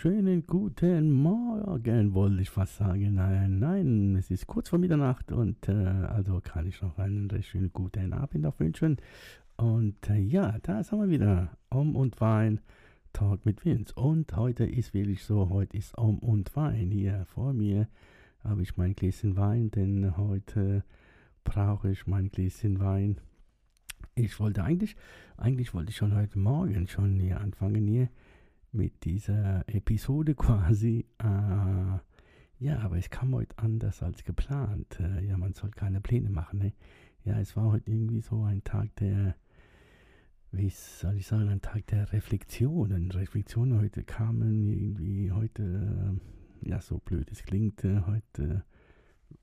[0.00, 3.16] Schönen guten Morgen, wollte ich fast sagen.
[3.16, 7.50] Nein, nein, es ist kurz vor Mitternacht und äh, also kann ich noch einen recht
[7.50, 8.96] schönen guten Abend auch wünschen.
[9.58, 11.50] Und äh, ja, da sind wir wieder.
[11.68, 12.60] Om und Wein,
[13.12, 13.92] Talk mit Vince.
[13.94, 16.90] Und heute ist wirklich so, heute ist Om und Wein.
[16.90, 17.86] Hier vor mir
[18.42, 20.82] habe ich mein Gläschen Wein, denn heute
[21.44, 23.20] brauche ich mein Gläschen Wein.
[24.14, 24.96] Ich wollte eigentlich,
[25.36, 28.08] eigentlich wollte ich schon heute Morgen schon hier anfangen hier
[28.72, 31.06] mit dieser Episode quasi.
[31.18, 31.98] Äh,
[32.58, 35.00] ja, aber es kam heute anders als geplant.
[35.00, 36.58] Äh, ja, man soll keine Pläne machen.
[36.58, 36.72] Ne?
[37.24, 39.34] Ja, es war heute irgendwie so ein Tag der,
[40.52, 43.10] wie soll ich sagen, ein Tag der Reflexionen.
[43.10, 46.18] Reflexionen heute kamen irgendwie heute,
[46.62, 48.64] äh, ja, so blöd es klingt, äh, heute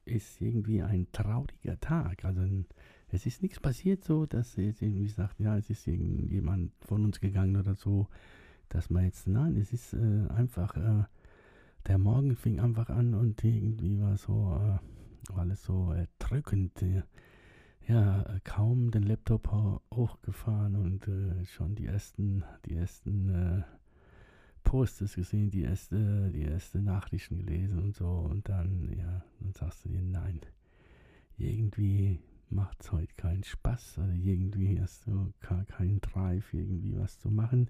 [0.05, 2.23] ist irgendwie ein trauriger Tag.
[2.23, 2.65] Also ein,
[3.09, 7.19] es ist nichts passiert so, dass jetzt irgendwie sagt, ja, es ist irgendjemand von uns
[7.19, 8.07] gegangen oder so
[8.69, 11.03] dass man jetzt, nein, es ist äh, einfach, äh,
[11.87, 16.83] der Morgen fing einfach an und irgendwie war so, äh, alles so erdrückend.
[17.87, 19.49] ja, kaum den Laptop
[19.93, 23.63] hochgefahren und äh, schon die ersten, die ersten äh,
[24.63, 29.85] Posts gesehen, die erste, die erste Nachrichten gelesen und so und dann, ja, dann sagst
[29.85, 30.41] du dir, nein,
[31.37, 37.17] irgendwie macht es heute keinen Spaß, also irgendwie hast du gar keinen Drive, irgendwie was
[37.19, 37.69] zu machen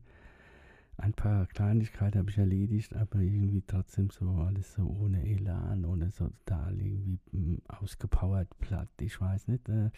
[0.98, 6.10] ein paar Kleinigkeiten habe ich erledigt, aber irgendwie trotzdem so alles so ohne Elan, ohne
[6.10, 9.70] so total irgendwie hm, ausgepowert, platt, ich weiß nicht.
[9.70, 9.92] Äh,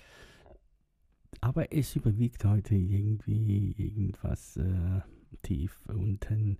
[1.42, 5.02] aber es überwiegt heute irgendwie irgendwas äh,
[5.42, 6.58] tief unten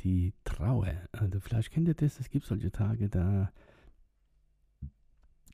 [0.00, 0.94] die Trauer.
[1.12, 3.52] Also vielleicht kennt ihr das, es gibt solche Tage, da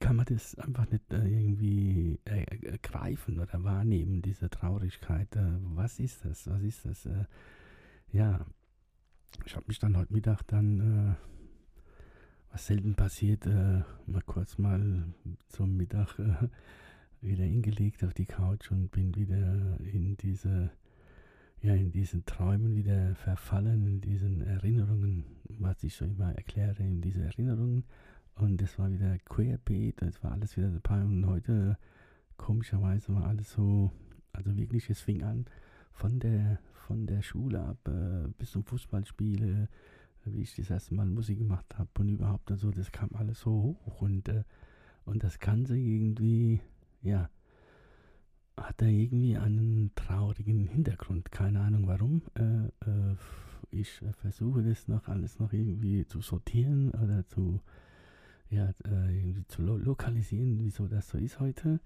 [0.01, 5.35] kann man das einfach nicht äh, irgendwie äh, greifen oder wahrnehmen, diese Traurigkeit.
[5.35, 6.49] Äh, was ist das?
[6.49, 7.09] Was ist das?
[8.15, 8.47] Ja,
[9.45, 11.15] ich habe mich dann heute Mittag dann, äh,
[12.53, 15.13] was selten passiert, äh, mal kurz mal
[15.49, 16.49] zum Mittag äh,
[17.21, 20.71] wieder hingelegt auf die Couch und bin wieder in diese,
[21.61, 25.25] ja, in diesen Träumen wieder verfallen, in diesen Erinnerungen,
[25.59, 27.83] was ich so immer erkläre, in diese Erinnerungen.
[28.37, 31.77] Und es war wieder querbeet, es war alles wieder dabei und heute
[32.37, 33.91] komischerweise war alles so,
[34.33, 35.47] also wirklich, es fing an
[35.95, 39.67] von der von der Schule ab äh, bis zum Fußballspiel, äh,
[40.27, 43.41] wie ich das erste Mal Musik gemacht habe und überhaupt und so, das kam alles
[43.41, 44.45] so hoch und, äh,
[45.05, 46.61] und das Ganze irgendwie,
[47.03, 47.31] ja,
[48.57, 51.33] hat da irgendwie einen traurigen Hintergrund.
[51.33, 52.23] Keine Ahnung warum.
[52.35, 53.17] Äh, äh,
[53.71, 57.61] ich versuche das noch alles noch irgendwie zu sortieren oder zu,
[58.51, 61.81] ja, äh, irgendwie zu lo lokalisieren, wieso das so ist heute.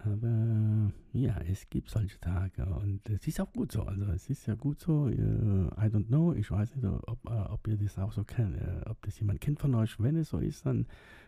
[0.00, 3.82] Aber ja, es gibt solche Tage und es ist auch gut so.
[3.82, 5.08] Also es ist ja gut so.
[5.08, 6.32] I don't know.
[6.34, 9.40] Ich weiß nicht, ob, uh, ob ihr das auch so kennt, uh, ob das jemand
[9.40, 9.98] kennt von euch.
[9.98, 10.86] Wenn es so ist, dann,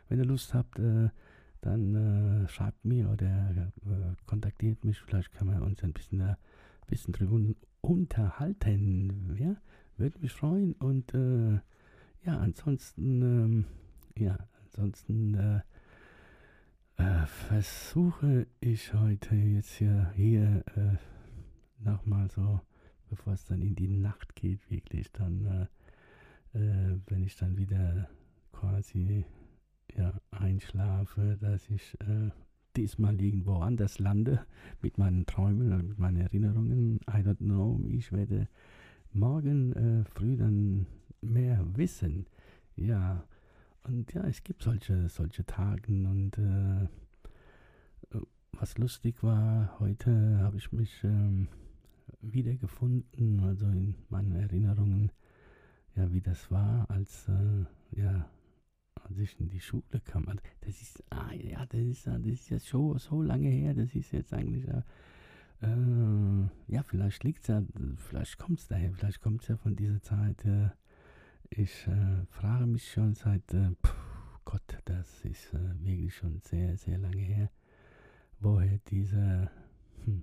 [0.08, 0.80] wenn ihr Lust habt,
[1.62, 3.72] dann schreibt mir oder
[4.26, 5.00] kontaktiert mich.
[5.00, 6.36] Vielleicht können wir uns ein bisschen, ein
[6.86, 7.38] bisschen drüber
[7.80, 9.36] unterhalten.
[9.36, 9.56] Ja,
[9.96, 10.74] würde mich freuen.
[10.74, 13.64] Und ja, ansonsten, ähm,
[14.16, 15.62] ja, ansonsten
[17.00, 20.96] äh, versuche ich heute jetzt hier, hier äh,
[21.82, 22.60] nochmal so,
[23.08, 25.68] bevor es dann in die Nacht geht, wirklich dann,
[26.54, 28.08] äh, äh, wenn ich dann wieder
[28.52, 29.24] quasi
[29.96, 32.30] ja, einschlafe, dass ich äh,
[32.76, 34.44] diesmal irgendwo anders lande
[34.82, 37.00] mit meinen Träumen oder mit meinen Erinnerungen.
[37.08, 37.80] I don't know.
[37.88, 38.48] Ich werde
[39.12, 40.86] morgen äh, früh dann
[41.22, 42.26] mehr wissen.
[42.76, 43.24] Ja,
[43.84, 46.88] und ja, es gibt solche, solche Tagen und äh,
[48.52, 51.48] was lustig war, heute habe ich mich ähm,
[52.20, 55.12] wiedergefunden, also in meinen Erinnerungen,
[55.96, 57.64] ja, wie das war, als, äh,
[57.98, 58.28] ja,
[59.02, 60.28] als ich in die Schule kam.
[60.28, 63.94] Also, das ist, ah, ja, das ist, das ist ja so, so lange her, das
[63.94, 64.82] ist jetzt eigentlich, äh,
[65.62, 67.62] äh, ja, vielleicht liegt es ja,
[67.96, 70.68] vielleicht kommt es daher, vielleicht kommt es ja von dieser Zeit, äh,
[71.50, 73.94] ich äh, frage mich schon seit, äh, pff,
[74.44, 77.50] Gott, das ist äh, wirklich schon sehr, sehr lange her,
[78.40, 79.50] woher dieser,
[80.04, 80.22] hm,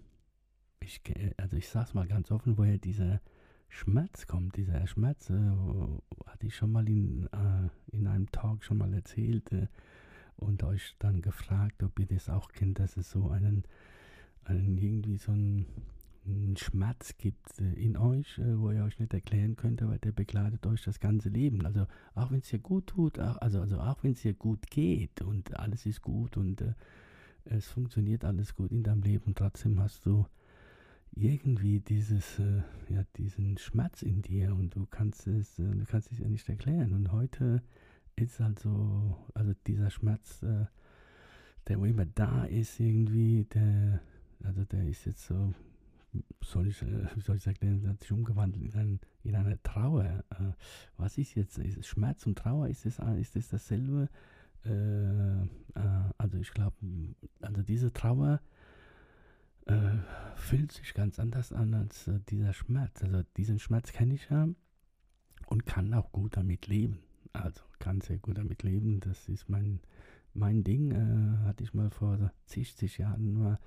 [0.79, 1.01] ich,
[1.37, 3.21] also ich sag's mal ganz offen, woher dieser
[3.69, 4.55] Schmerz kommt.
[4.55, 5.51] Dieser Schmerz äh,
[6.25, 9.51] hatte ich schon mal in, äh, in einem Talk schon mal erzählt.
[9.51, 9.67] Äh,
[10.37, 13.63] und euch dann gefragt, ob ihr das auch kennt, dass es so einen,
[14.43, 15.65] einen irgendwie so einen,
[16.27, 20.11] einen Schmerz gibt äh, in euch, äh, wo ihr euch nicht erklären könnt, aber der
[20.11, 21.65] begleitet euch das ganze Leben.
[21.65, 25.21] Also auch wenn es dir gut tut, also, also auch wenn es dir gut geht
[25.21, 26.73] und alles ist gut und äh,
[27.45, 30.25] es funktioniert alles gut in deinem Leben trotzdem hast du
[31.19, 36.11] irgendwie dieses, äh, ja, diesen Schmerz in dir und du kannst es, äh, du kannst
[36.11, 36.93] es ja nicht erklären.
[36.93, 37.63] Und heute
[38.15, 40.65] ist also, also dieser Schmerz, äh,
[41.67, 43.99] der wo immer da ist, irgendwie, der,
[44.43, 45.53] also der ist jetzt so,
[46.41, 50.23] soll ich, äh, wie soll ich sagen, hat sich umgewandelt in, ein, in eine Trauer.
[50.29, 50.53] Äh,
[50.97, 51.57] was ist jetzt?
[51.57, 54.09] Ist Schmerz und Trauer, ist das, ist das dasselbe?
[54.65, 55.47] Äh,
[56.17, 56.75] also ich glaube,
[57.41, 58.41] also diese Trauer
[59.65, 59.97] äh,
[60.35, 63.03] fühlt sich ganz anders an als äh, dieser Schmerz.
[63.03, 64.47] Also diesen Schmerz kenne ich ja
[65.47, 66.99] und kann auch gut damit leben.
[67.33, 68.99] Also kann sehr gut damit leben.
[68.99, 69.79] Das ist mein,
[70.33, 70.91] mein Ding.
[70.91, 73.59] Äh, hatte ich mal vor 60 Jahren mal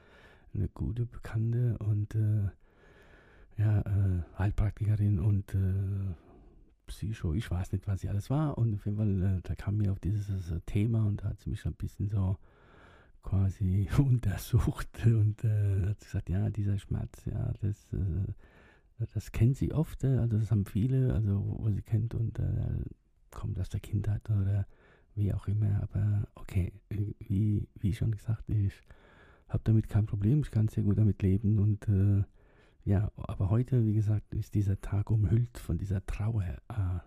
[0.54, 2.48] eine gute Bekannte und äh,
[3.56, 6.14] ja, äh, Heilpraktikerin und äh,
[6.86, 8.58] Psycho, ich weiß nicht, was sie alles war.
[8.58, 11.40] Und auf jeden Fall, äh, da kam mir auf dieses äh, Thema und da hat
[11.40, 12.36] sie mich ein bisschen so
[13.22, 17.94] quasi untersucht und hat gesagt, ja, dieser Schmerz, ja, das
[19.14, 22.84] das kennt sie oft, also das haben viele, also wo sie kennt und äh,
[23.30, 24.66] kommt aus der Kindheit oder
[25.14, 25.82] wie auch immer.
[25.82, 28.74] Aber okay, wie, wie schon gesagt, ich
[29.52, 32.24] habe damit kein Problem, ich kann sehr gut damit leben und äh,
[32.84, 36.44] ja, aber heute, wie gesagt, ist dieser Tag umhüllt von dieser Trauer.
[36.68, 37.00] Äh,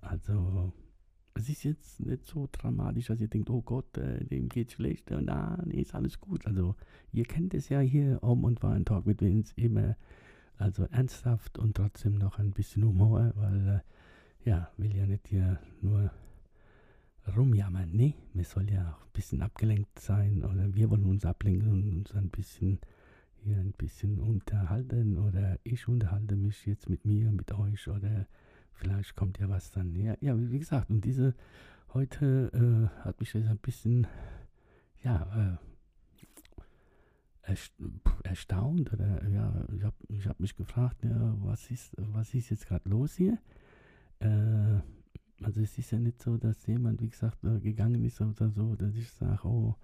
[0.00, 0.72] also
[1.34, 5.10] es ist jetzt nicht so dramatisch, dass ihr denkt, oh Gott, äh, dem geht schlecht
[5.12, 6.46] und ah, nee, ist alles gut.
[6.46, 6.74] Also
[7.12, 9.96] ihr kennt es ja hier, um und war ein Talk mit uns immer,
[10.58, 13.82] also ernsthaft und trotzdem noch ein bisschen Humor, weil
[14.44, 16.10] äh, ja, will ja nicht hier nur
[17.36, 17.90] rumjammern.
[17.92, 21.96] Nee, wir soll ja auch ein bisschen abgelenkt sein oder wir wollen uns ablenken und
[21.96, 22.78] uns ein bisschen
[23.44, 28.26] hier ein bisschen unterhalten oder ich unterhalte mich jetzt mit mir, mit euch oder
[28.72, 29.94] vielleicht kommt ja was dann.
[29.96, 31.34] Ja, ja wie gesagt, und diese
[31.92, 34.06] heute äh, hat mich das ein bisschen,
[35.02, 35.58] ja,
[37.42, 37.54] äh,
[38.22, 42.66] erstaunt oder ja, ich habe ich hab mich gefragt, ja, was ist, was ist jetzt
[42.66, 43.38] gerade los hier?
[44.20, 44.80] Äh,
[45.44, 48.94] also es ist ja nicht so, dass jemand, wie gesagt, gegangen ist oder so, dass
[48.94, 49.74] ich sage, oh,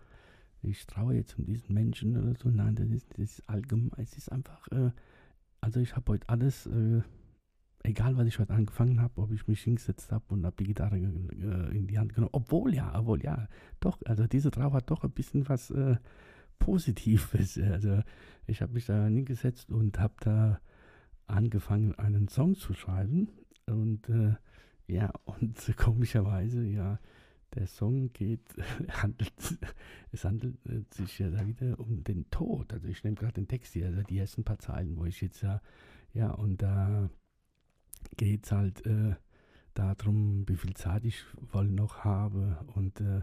[0.62, 2.48] ich traue jetzt um diesen Menschen oder so.
[2.48, 4.90] Nein, das ist, das ist allgemein, es ist einfach, äh,
[5.60, 7.02] also ich habe heute alles, äh,
[7.84, 10.96] egal was ich heute angefangen habe, ob ich mich hingesetzt habe und habe die Gitarre
[10.98, 13.48] äh, in die Hand genommen, obwohl ja, obwohl ja,
[13.80, 15.96] doch, also diese Trauer hat doch ein bisschen was äh,
[16.58, 17.58] Positives.
[17.62, 18.02] Also
[18.46, 20.60] ich habe mich da hingesetzt und habe da
[21.26, 23.28] angefangen, einen Song zu schreiben
[23.66, 24.34] und äh,
[24.88, 26.98] ja, und komischerweise, ja,
[27.54, 28.42] der Song geht,
[28.88, 29.32] handelt,
[30.12, 32.72] es handelt äh, sich ja da wieder um den Tod.
[32.72, 35.42] Also ich nehme gerade den Text hier, also die ersten paar Zeilen, wo ich jetzt
[35.42, 35.60] ja,
[36.12, 37.08] ja, und da
[38.16, 39.14] geht es halt äh,
[39.74, 43.22] darum, wie viel Zeit ich wohl noch habe und äh,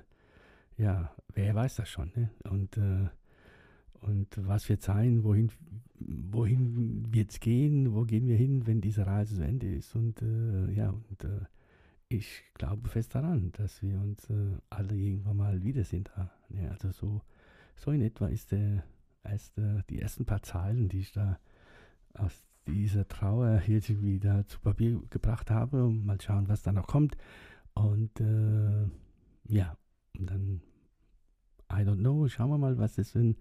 [0.77, 2.29] ja, wer weiß das schon, ne?
[2.43, 3.09] Und äh,
[4.05, 5.49] und was wird sein, wohin,
[5.99, 9.95] wohin wird es gehen, wo gehen wir hin, wenn diese Reise zu Ende ist.
[9.95, 11.45] Und äh, ja, und äh,
[12.09, 16.05] ich glaube fest daran, dass wir uns äh, alle irgendwann mal wiedersehen.
[16.15, 16.31] Da.
[16.49, 17.21] Ja, also so,
[17.75, 18.83] so in etwa ist der
[19.23, 21.39] erste, die ersten paar Zeilen, die ich da
[22.13, 27.17] aus dieser Trauer jetzt wieder zu Papier gebracht habe mal schauen, was da noch kommt.
[27.73, 28.87] Und äh,
[29.47, 29.77] ja,
[30.17, 30.61] und dann,
[31.71, 33.37] I don't know, schauen wir mal, was das sind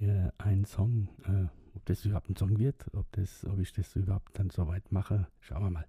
[0.00, 3.94] äh, ein Song, äh, ob das überhaupt ein Song wird, ob, das, ob ich das
[3.96, 5.86] überhaupt dann so weit mache, schauen wir mal.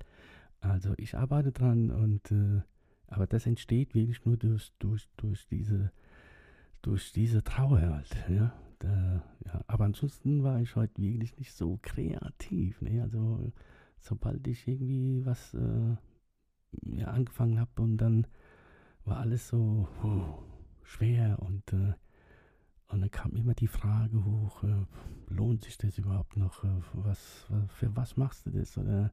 [0.64, 2.62] Also ich arbeite dran und äh,
[3.08, 5.92] aber das entsteht wirklich nur durch, durch, durch diese
[6.82, 8.54] durch diese Trauer halt, ja.
[8.80, 9.64] Da, ja.
[9.68, 12.82] Aber ansonsten war ich heute wirklich nicht so kreativ.
[12.82, 13.02] Ne?
[13.02, 13.52] Also
[14.00, 15.96] sobald ich irgendwie was äh,
[16.82, 18.28] ja, angefangen habe und dann
[19.06, 20.44] war alles so oh,
[20.84, 21.94] schwer und äh,
[22.88, 24.86] und dann kam immer die Frage hoch, äh,
[25.28, 26.64] lohnt sich das überhaupt noch?
[26.64, 28.78] Äh, was, für was machst du das?
[28.78, 29.12] Oder,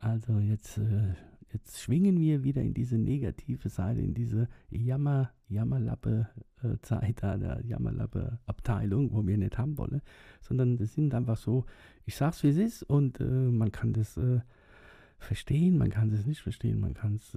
[0.00, 1.14] also jetzt, äh,
[1.52, 9.12] jetzt schwingen wir wieder in diese negative Seite, in diese Jammer, Jammerlappe-Zeit, äh, der Jammerlappe-Abteilung,
[9.12, 10.00] wo wir nicht haben wollen,
[10.40, 11.66] sondern das sind einfach so,
[12.06, 14.40] ich sag's wie es ist und äh, man kann das äh,
[15.18, 17.36] verstehen, man kann es nicht verstehen, man kann es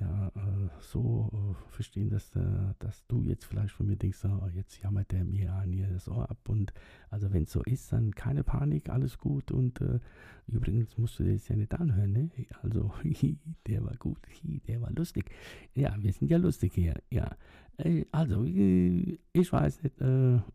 [0.00, 4.48] ja, äh, so äh, verstehen, dass, äh, dass du jetzt vielleicht von mir denkst, oh,
[4.54, 6.48] jetzt jammert der mir an hier das Ohr ab.
[6.48, 6.72] Und
[7.10, 9.50] also wenn es so ist, dann keine Panik, alles gut.
[9.50, 10.00] Und äh,
[10.46, 12.30] übrigens musst du das ja nicht anhören, ne?
[12.62, 12.92] Also,
[13.66, 14.18] der war gut,
[14.66, 15.30] der war lustig.
[15.74, 17.36] Ja, wir sind ja lustig hier, ja.
[17.76, 20.00] Äh, also, äh, ich weiß nicht,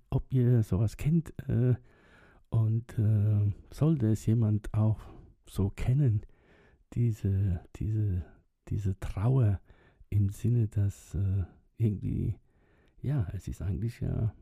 [0.10, 1.34] ob ihr sowas kennt.
[2.50, 2.96] und
[3.70, 5.00] sollte es jemand auch
[5.46, 6.22] so kennen,
[6.94, 8.24] diese, diese
[8.70, 9.60] diese Trauer
[10.10, 11.44] im Sinne, dass äh,
[11.78, 12.36] irgendwie,
[13.02, 14.34] ja, es ist eigentlich ja,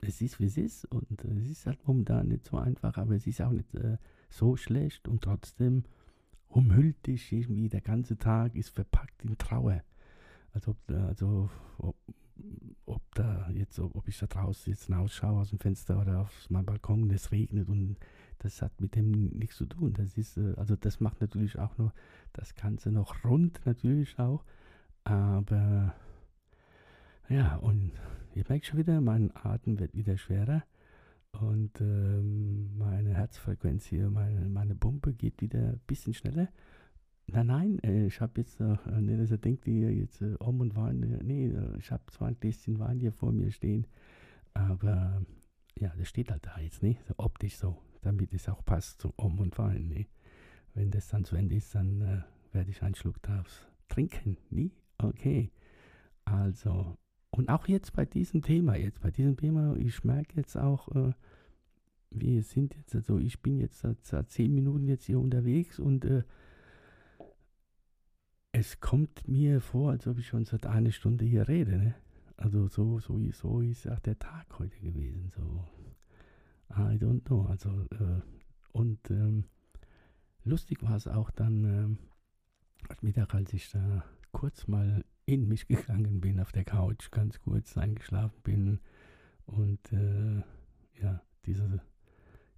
[0.00, 3.14] es ist wie es ist und äh, es ist halt momentan nicht so einfach, aber
[3.14, 3.98] es ist auch nicht äh,
[4.28, 5.84] so schlecht und trotzdem
[6.48, 9.82] umhüllt dich irgendwie der ganze Tag, ist verpackt in Trauer.
[10.52, 11.96] Also, also ob,
[12.84, 16.66] ob da jetzt, ob ich da draußen jetzt hinausschaue aus dem Fenster oder auf meinem
[16.66, 17.96] Balkon es regnet und
[18.42, 19.92] das hat mit dem nichts zu tun.
[19.94, 21.92] Das ist, äh, also das macht natürlich auch noch
[22.32, 24.44] das Ganze noch rund, natürlich auch.
[25.04, 25.94] Aber
[27.28, 27.92] ja, und
[28.34, 30.64] ihr merkt schon wieder, mein Atem wird wieder schwerer
[31.32, 36.48] und ähm, meine Herzfrequenz hier, meine, meine Pumpe geht wieder ein bisschen schneller.
[37.28, 40.60] Nein, nein, äh, ich habe jetzt, äh, nicht, dass er denkt, ihr jetzt äh, Om
[40.60, 43.86] und Wein, äh, nee, äh, ich habe zwar ein Gläschen Wein hier vor mir stehen,
[44.52, 45.24] aber
[45.78, 49.12] ja, das steht halt da jetzt, nicht, so optisch so damit es auch passt zu
[49.16, 49.88] Um und Wein.
[49.88, 50.06] Ne?
[50.74, 54.36] Wenn das dann zu Ende ist, dann äh, werde ich einen Schluck daraus trinken.
[54.50, 54.72] Nie?
[54.98, 55.50] Okay.
[56.24, 56.96] Also,
[57.30, 61.12] und auch jetzt bei diesem Thema, jetzt bei diesem Thema, ich merke jetzt auch, äh,
[62.10, 66.04] wir sind jetzt, also ich bin jetzt seit, seit zehn Minuten jetzt hier unterwegs und
[66.04, 66.22] äh,
[68.52, 71.78] es kommt mir vor, als ob ich schon seit einer Stunde hier rede.
[71.78, 71.94] Ne?
[72.36, 75.30] Also so, so, so ist auch der Tag heute gewesen.
[75.34, 75.64] So
[76.76, 77.46] I don't know.
[77.46, 78.20] Also, äh,
[78.72, 79.44] und ähm,
[80.44, 81.98] lustig war es auch dann ähm,
[82.88, 87.40] heute Mittag, als ich da kurz mal in mich gegangen bin auf der Couch, ganz
[87.40, 88.80] kurz eingeschlafen bin
[89.46, 90.42] und äh,
[91.00, 91.80] ja, diese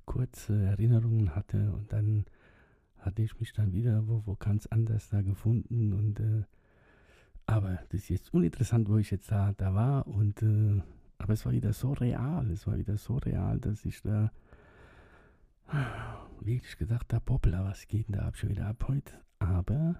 [0.04, 2.26] kurze Erinnerungen hatte und dann
[2.98, 6.44] hatte ich mich dann wieder wo, wo ganz anders da gefunden und äh,
[7.46, 10.80] aber das ist jetzt uninteressant, wo ich jetzt da, da war und äh,
[11.18, 14.30] aber es war wieder so real, es war wieder so real, dass ich da
[16.40, 19.14] wirklich gedacht habe, hoppla, was geht denn da ab, schon wieder ab heute?
[19.38, 19.96] Aber,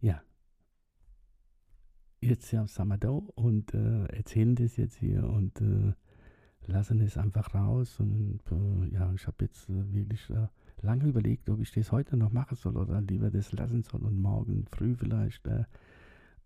[0.00, 0.22] ja,
[2.20, 5.92] jetzt ja Samadau und äh, erzählen das jetzt hier und äh,
[6.66, 8.00] lassen es einfach raus.
[8.00, 10.48] Und äh, ja, ich habe jetzt äh, wirklich äh,
[10.82, 14.20] lange überlegt, ob ich das heute noch machen soll oder lieber das lassen soll und
[14.20, 15.46] morgen früh vielleicht.
[15.46, 15.64] Äh,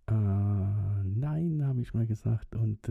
[0.06, 2.56] nein, habe ich mal gesagt.
[2.56, 2.88] Und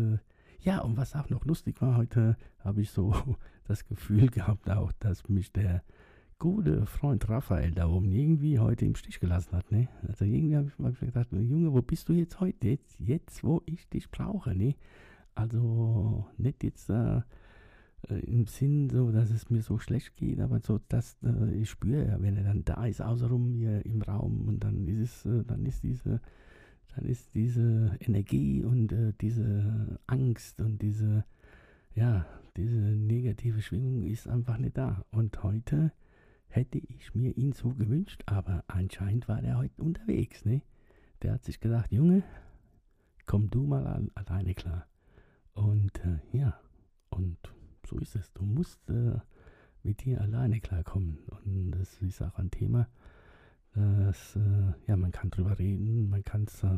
[0.61, 3.13] ja, und was auch noch lustig war, heute habe ich so
[3.65, 5.83] das Gefühl gehabt auch, dass mich der
[6.37, 9.71] gute Freund Raphael da oben irgendwie heute im Stich gelassen hat.
[9.71, 9.89] Ne?
[10.07, 12.69] Also irgendwie habe ich mal gedacht, Junge, wo bist du jetzt heute?
[12.69, 14.55] Jetzt, jetzt wo ich dich brauche.
[14.55, 14.75] Ne?
[15.35, 17.21] Also nicht jetzt äh,
[18.07, 21.69] äh, im Sinn so, dass es mir so schlecht geht, aber so, dass äh, ich
[21.69, 25.43] spüre, wenn er dann da ist, außenrum hier im Raum und dann ist es, äh,
[25.43, 26.21] dann ist diese
[26.95, 31.25] dann ist diese Energie und äh, diese Angst und diese,
[31.93, 32.25] ja,
[32.57, 35.05] diese negative Schwingung ist einfach nicht da.
[35.11, 35.91] Und heute
[36.47, 40.61] hätte ich mir ihn so gewünscht, aber anscheinend war der heute unterwegs, ne?
[41.21, 42.23] Der hat sich gedacht, Junge,
[43.25, 44.87] komm du mal an, alleine klar.
[45.53, 46.59] Und äh, ja,
[47.09, 47.37] und
[47.85, 48.31] so ist es.
[48.33, 49.19] Du musst äh,
[49.83, 51.17] mit dir alleine klarkommen.
[51.45, 52.87] Und das ist auch ein Thema,
[53.73, 56.77] das, äh, ja, man kann drüber reden, man kann es äh,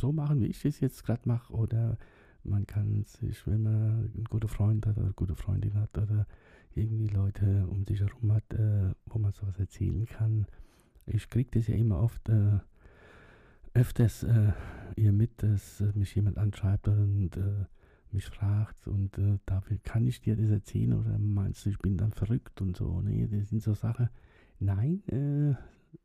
[0.00, 1.98] so machen, wie ich es jetzt gerade mache, oder
[2.44, 6.26] man kann sich, wenn man einen guten Freund hat oder gute Freundin hat oder
[6.74, 10.46] irgendwie Leute um sich herum hat, äh, wo man sowas erzählen kann.
[11.06, 12.58] Ich kriege das ja immer oft äh,
[13.74, 14.52] öfters äh,
[14.96, 17.64] ihr mit, dass mich jemand anschreibt und äh,
[18.10, 22.10] mich fragt und dafür kann ich dir das erzählen oder meinst du, ich bin dann
[22.10, 23.02] verrückt und so.
[23.02, 24.08] Nee, das sind so Sachen.
[24.60, 25.02] Nein,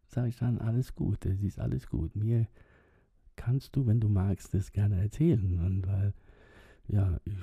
[0.08, 2.16] sage ich dann, alles gut, es ist alles gut.
[2.16, 2.48] Mir
[3.36, 5.60] kannst du, wenn du magst, das gerne erzählen.
[5.60, 6.14] Und weil,
[6.88, 7.36] ja, ich,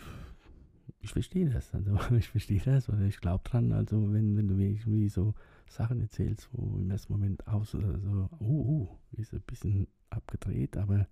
[1.00, 1.74] ich verstehe das.
[1.74, 3.72] Also ich verstehe das oder ich glaube dran.
[3.72, 5.34] Also wenn, wenn du mir irgendwie so
[5.68, 11.06] Sachen erzählst, wo im ersten Moment aus, so, uh, uh, ist ein bisschen abgedreht, aber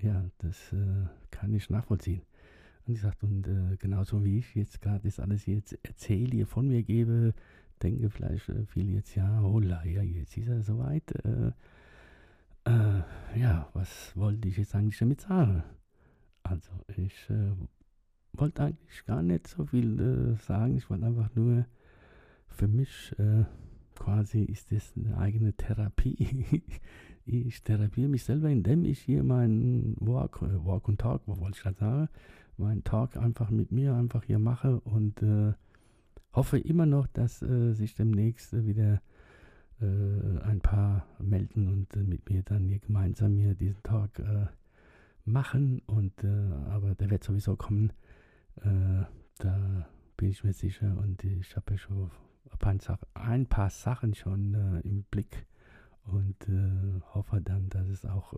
[0.00, 2.22] ja, das äh, kann ich nachvollziehen.
[2.86, 6.46] Und ich sagte, und äh, genauso wie ich jetzt gerade das alles jetzt erzähle, hier
[6.46, 7.34] von mir gebe,
[7.82, 11.10] denke vielleicht äh, viele jetzt, ja, hola, ja, jetzt ist er soweit.
[11.24, 11.52] Äh,
[12.64, 13.02] äh,
[13.38, 15.62] ja, was wollte ich jetzt eigentlich damit sagen?
[16.42, 17.52] Also, ich äh,
[18.32, 20.76] wollte eigentlich gar nicht so viel äh, sagen.
[20.76, 21.66] Ich wollte einfach nur,
[22.48, 23.44] für mich äh,
[23.94, 26.62] quasi ist das eine eigene Therapie,
[27.26, 31.62] ich therapiere mich selber, indem ich hier meinen Walk, Walk und Talk, wo wollte ich
[31.62, 32.08] gerade sagen,
[32.56, 35.22] meinen Talk einfach mit mir einfach hier mache und
[36.32, 39.00] hoffe immer noch, dass äh, sich demnächst wieder
[39.80, 44.46] äh, ein paar melden und äh, mit mir dann hier gemeinsam hier diesen Talk äh,
[45.24, 45.80] machen.
[45.86, 47.92] Und aber der wird sowieso kommen.
[48.56, 52.10] da bin ich mir sicher und ich habe ja schon
[53.14, 55.46] ein paar Sachen schon im Blick
[56.04, 56.36] und
[57.14, 58.32] hoffe dann, dass es auch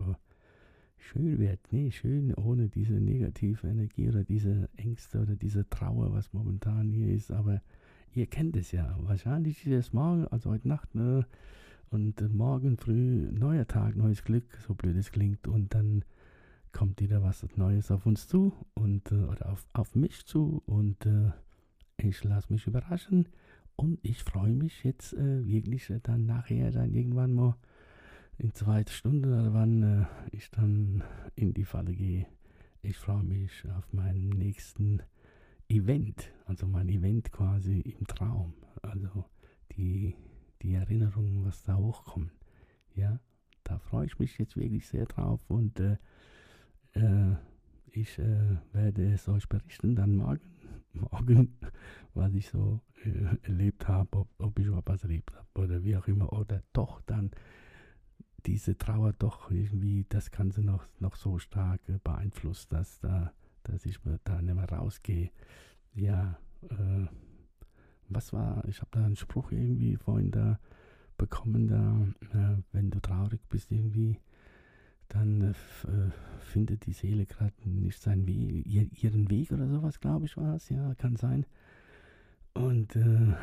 [0.97, 1.59] schön wird.
[1.71, 7.09] Nee, schön ohne diese negative Energie oder diese Ängste oder diese Trauer, was momentan hier
[7.09, 7.31] ist.
[7.31, 7.61] Aber
[8.15, 8.95] ihr kennt es ja.
[9.01, 11.25] Wahrscheinlich ist es morgen, also heute Nacht, ne?
[11.89, 15.47] Und äh, morgen früh, neuer Tag, neues Glück, so blöd es klingt.
[15.47, 16.03] Und dann
[16.71, 20.63] kommt wieder was Neues auf uns zu und äh, oder auf, auf mich zu.
[20.65, 21.31] Und äh,
[21.97, 23.29] ich lasse mich überraschen.
[23.75, 27.55] Und ich freue mich jetzt äh, wirklich dann nachher dann irgendwann mal
[28.37, 31.03] in zweiter Stunde, oder wann äh, ich dann
[31.35, 32.25] in die Falle gehe.
[32.81, 35.01] Ich freue mich auf meinen nächsten
[35.69, 38.53] Event, also mein Event quasi im Traum.
[38.81, 39.25] Also
[39.75, 40.15] die,
[40.61, 42.31] die Erinnerungen, was da hochkommen.
[42.95, 43.19] Ja,
[43.63, 45.97] da freue ich mich jetzt wirklich sehr drauf und äh,
[46.93, 47.35] äh,
[47.91, 50.41] ich äh, werde es euch berichten dann morgen,
[50.93, 51.57] morgen
[52.13, 56.07] was ich so äh, erlebt habe, ob, ob ich was erlebt habe oder wie auch
[56.07, 57.31] immer, oder doch dann
[58.45, 63.31] diese Trauer doch irgendwie das Ganze noch, noch so stark äh, beeinflusst, dass da
[63.63, 65.31] dass ich da nicht mehr rausgehe.
[65.95, 66.37] Ja,
[66.69, 67.07] äh,
[68.09, 70.59] was war, ich habe da einen Spruch irgendwie vorhin da
[71.17, 74.19] bekommen, da, äh, wenn du traurig bist irgendwie,
[75.09, 75.49] dann äh,
[75.87, 80.55] äh findet die Seele gerade nicht seinen Weg, ihren Weg oder sowas, glaube ich war
[80.55, 81.45] es, ja, kann sein.
[82.53, 83.33] Und äh,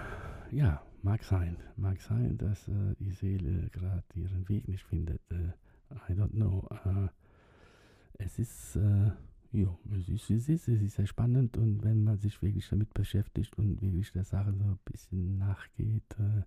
[0.53, 5.21] ja, mag sein, mag sein, dass äh, die Seele gerade ihren Weg nicht findet.
[6.09, 6.69] I don't know.
[8.19, 8.79] es ist
[9.53, 12.95] ja, es ist, es ist, es ist sehr spannend und wenn man sich wirklich damit
[12.95, 16.43] beschäftigt und wirklich der Sache so ein bisschen nachgeht, äh,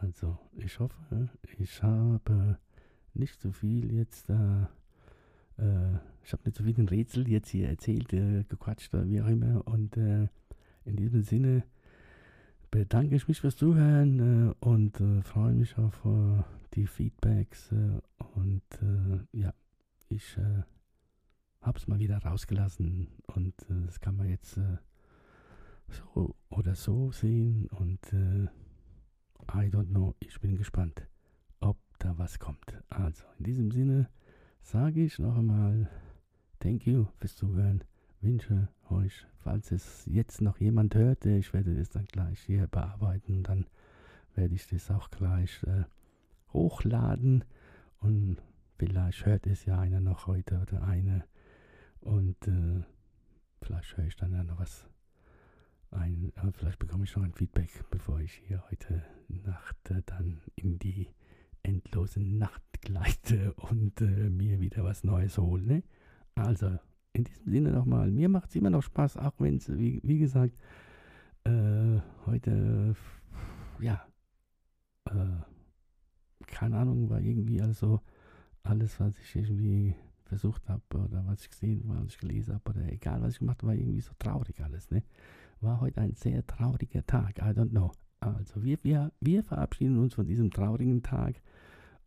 [0.00, 2.58] also ich hoffe, ich habe
[3.14, 4.62] nicht so viel jetzt, äh,
[5.58, 9.20] äh, ich habe nicht so viel ein Rätsel jetzt hier erzählt, äh, gequatscht oder wie
[9.20, 10.28] auch immer und äh,
[10.84, 11.64] in diesem Sinne
[12.70, 16.02] bedanke ich mich fürs Zuhören äh, und freue mich auf
[16.74, 17.72] die Feedbacks
[18.34, 18.62] und
[19.32, 19.52] ja,
[20.08, 20.38] ich
[21.66, 24.78] habe es mal wieder rausgelassen und äh, das kann man jetzt äh,
[25.88, 28.44] so oder so sehen und äh,
[29.52, 31.02] I don't know, ich bin gespannt,
[31.60, 32.76] ob da was kommt.
[32.88, 34.08] Also in diesem Sinne
[34.62, 35.90] sage ich noch einmal
[36.60, 37.84] Thank you fürs Zuhören.
[38.20, 43.42] Wünsche euch, falls es jetzt noch jemand hört, ich werde das dann gleich hier bearbeiten,
[43.42, 43.66] dann
[44.34, 45.84] werde ich das auch gleich äh,
[46.52, 47.44] hochladen
[48.00, 48.38] und
[48.78, 51.24] vielleicht hört es ja einer noch heute oder eine
[52.06, 52.82] und äh,
[53.62, 54.88] vielleicht höre ich dann ja noch was
[55.90, 60.40] ein, äh, vielleicht bekomme ich noch ein Feedback, bevor ich hier heute Nacht äh, dann
[60.54, 61.08] in die
[61.62, 65.62] endlose Nacht gleite und äh, mir wieder was Neues hole.
[65.62, 65.82] Ne?
[66.34, 66.78] Also,
[67.12, 70.18] in diesem Sinne nochmal, mir macht es immer noch Spaß, auch wenn es, wie, wie,
[70.18, 70.56] gesagt,
[71.44, 72.94] äh, heute,
[73.80, 74.06] ja,
[75.06, 75.42] äh,
[76.46, 78.00] keine Ahnung, war irgendwie also
[78.62, 82.70] alles, was ich irgendwie versucht habe oder was ich gesehen habe, was ich gelesen habe
[82.70, 84.90] oder egal was ich gemacht war irgendwie so traurig alles.
[84.90, 85.02] Ne?
[85.60, 87.38] War heute ein sehr trauriger Tag.
[87.38, 87.92] I don't know.
[88.20, 91.40] Also wir, wir, wir verabschieden uns von diesem traurigen Tag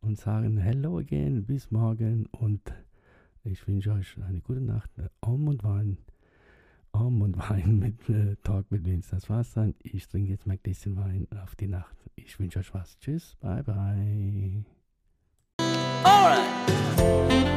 [0.01, 2.61] und sagen Hello again, bis morgen und
[3.43, 4.91] ich wünsche euch eine gute Nacht.
[5.21, 5.97] Om und Wein.
[6.91, 9.11] Om und Wein mit äh, Talk mit Vince.
[9.11, 9.75] Das war's dann.
[9.79, 11.95] Ich trinke jetzt mein Gläschen Wein auf die Nacht.
[12.15, 12.97] Ich wünsche euch was.
[12.99, 13.37] Tschüss.
[13.39, 14.65] Bye bye.
[16.03, 17.48] Alright.